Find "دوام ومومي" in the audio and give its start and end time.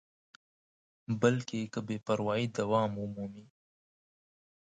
2.57-3.45